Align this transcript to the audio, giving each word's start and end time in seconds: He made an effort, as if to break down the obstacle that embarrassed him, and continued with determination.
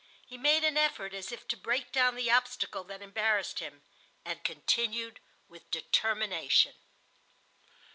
He 0.25 0.35
made 0.35 0.63
an 0.63 0.77
effort, 0.77 1.13
as 1.13 1.31
if 1.31 1.47
to 1.49 1.55
break 1.55 1.91
down 1.91 2.15
the 2.15 2.31
obstacle 2.31 2.83
that 2.85 3.03
embarrassed 3.03 3.59
him, 3.59 3.83
and 4.25 4.43
continued 4.43 5.19
with 5.47 5.69
determination. 5.69 6.73